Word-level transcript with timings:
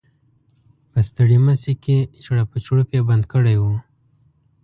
په 0.91 0.99
ستړيمشې 1.09 1.73
کې 1.83 1.97
چړپ 2.23 2.49
چړوپ 2.65 2.89
یې 2.95 3.01
بند 3.09 3.23
کړی 3.33 3.55
و. 3.61 3.63